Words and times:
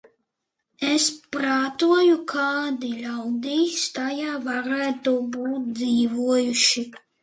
Es 0.93 1.05
prātoju, 1.37 2.17
kādi 2.33 2.91
ļaudis 3.05 3.87
tajā 4.01 4.35
varētu 4.51 5.19
būt 5.39 5.73
dzīvojuši. 5.81 6.89